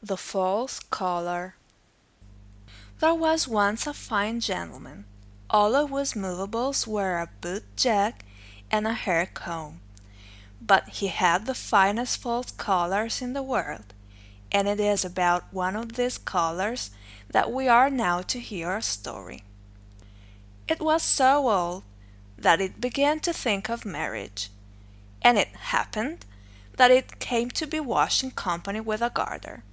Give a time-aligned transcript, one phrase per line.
[0.00, 1.56] The False Collar
[3.00, 5.06] There was once a fine gentleman.
[5.50, 8.24] All of his movables were a boot jack
[8.70, 9.80] and a hair comb.
[10.62, 13.92] But he had the finest false collars in the world,
[14.52, 16.92] and it is about one of these collars
[17.28, 19.42] that we are now to hear a story.
[20.68, 21.82] It was so old
[22.38, 24.50] that it began to think of marriage,
[25.22, 26.24] and it happened
[26.76, 29.64] that it came to be washed in company with a garter.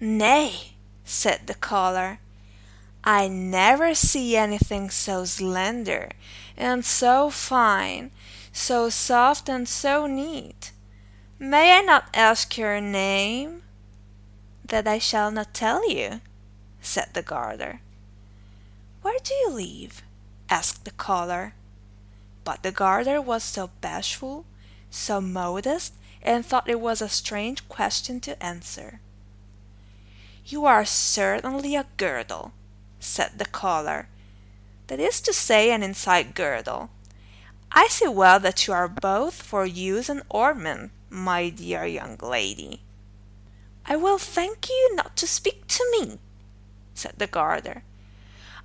[0.00, 2.20] Nay, said the collar,
[3.02, 6.10] I never see anything so slender
[6.56, 8.12] and so fine,
[8.52, 10.70] so soft and so neat.
[11.40, 13.62] May I not ask your name?
[14.64, 16.20] That I shall not tell you,
[16.80, 17.80] said the garter.
[19.02, 20.02] Where do you live?
[20.48, 21.54] asked the collar.
[22.44, 24.46] But the garter was so bashful,
[24.90, 29.00] so modest, and thought it was a strange question to answer.
[30.50, 32.52] You are certainly a girdle,
[32.98, 34.08] said the collar.
[34.86, 36.88] That is to say, an inside girdle.
[37.70, 42.80] I see well that you are both for use and ornament, my dear young lady.
[43.84, 46.18] I will thank you not to speak to me,
[46.94, 47.82] said the garter.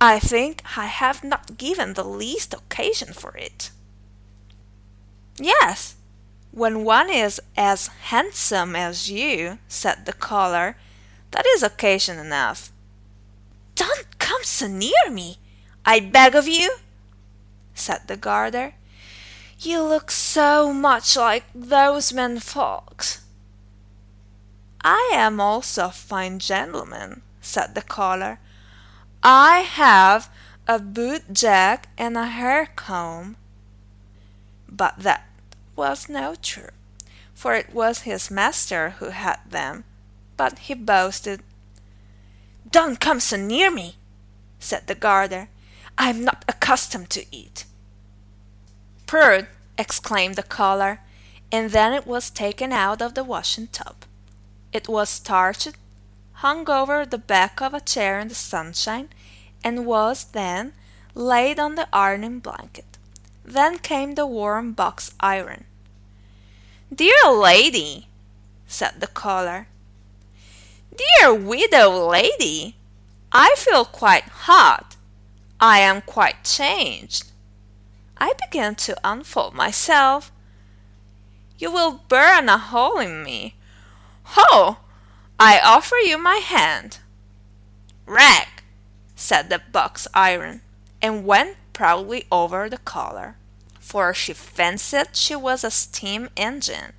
[0.00, 3.70] I think I have not given the least occasion for it.
[5.38, 5.94] Yes,
[6.50, 10.76] when one is as handsome as you, said the collar,
[11.30, 12.72] that is occasion enough.
[13.74, 15.38] Don't come so near me,
[15.84, 16.76] I beg of you,
[17.74, 18.74] said the garter.
[19.58, 23.22] You look so much like those men folks.
[24.82, 28.38] I am also a fine gentleman, said the collar.
[29.22, 30.30] I have
[30.68, 33.36] a boot jack and a hair comb.
[34.68, 35.26] But that
[35.74, 36.70] was no true,
[37.34, 39.84] for it was his master who had them
[40.38, 41.42] but he boasted.
[42.70, 43.96] Don't come so near me,
[44.58, 45.50] said the garter.
[45.98, 47.66] I am not accustomed to eat.
[49.06, 51.00] Prude, exclaimed the collar,
[51.50, 53.96] and then it was taken out of the washing tub.
[54.72, 55.72] It was starched,
[56.34, 59.08] hung over the back of a chair in the sunshine,
[59.64, 60.72] and was then
[61.14, 62.96] laid on the ironing blanket.
[63.44, 65.64] Then came the warm box iron.
[66.94, 68.06] Dear lady,
[68.66, 69.66] said the collar,
[70.98, 72.74] Dear widow lady,
[73.30, 74.96] I feel quite hot.
[75.60, 77.30] I am quite changed.
[78.16, 80.32] I begin to unfold myself.
[81.56, 83.54] You will burn a hole in me.
[84.34, 84.78] Ho!
[85.38, 86.98] I offer you my hand.
[88.04, 88.48] Rag,
[89.14, 90.62] said the box iron,
[91.00, 93.36] and went proudly over the collar,
[93.78, 96.94] for she fancied she was a steam engine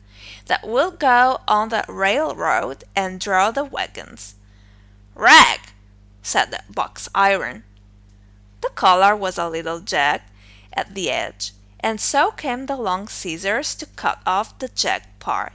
[0.46, 4.36] that will go on the railroad and draw the wagons.
[5.16, 5.60] Rag,
[6.22, 7.64] said the box iron.
[8.62, 10.24] The collar was a little jagged
[10.74, 15.54] at the edge, and so came the long scissors to cut off the jagged part.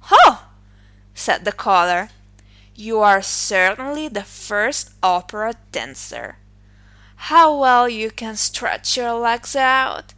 [0.00, 0.38] Ho!
[1.14, 2.10] said the collar.
[2.74, 6.36] You are certainly the first opera dancer.
[7.16, 10.12] How well you can stretch your legs out!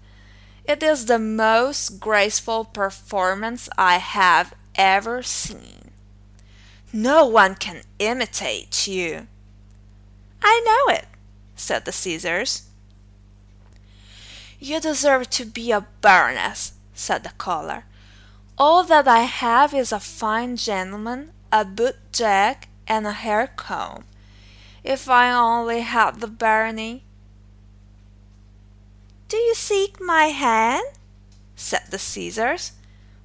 [0.69, 5.93] It is the most graceful performance I have ever seen.
[6.93, 9.29] No one can imitate you.
[10.43, 11.07] I know it,
[11.57, 12.69] said the Caesars.
[14.61, 17.85] You deserve to be a baroness, said the collar.
[18.59, 24.05] All that I have is a fine gentleman, a boot jack, and a hair comb.
[24.85, 27.05] If I only had the barony,
[29.29, 30.85] do you seek my hand?
[31.55, 32.73] said the scissors,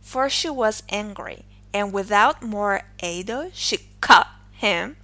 [0.01, 4.97] for she was angry, and without more ado she cut him,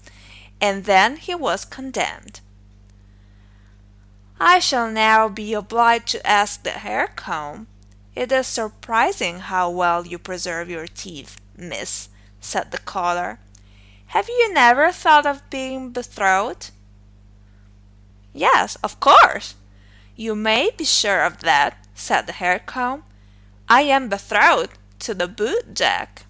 [0.60, 2.42] and then he was condemned.
[4.40, 7.68] I shall now be obliged to ask the hair comb.
[8.16, 13.40] It is surprising how well you preserve your teeth, miss, said the caller.
[14.08, 16.72] Have you never thought of being betrothed?
[18.34, 19.56] Yes, of course,
[20.20, 23.04] you may be sure of that, said the hair comb.
[23.70, 26.26] I am betrothed to the boot jack.